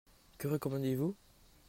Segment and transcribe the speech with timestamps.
[0.39, 1.15] Que recommandez-vous?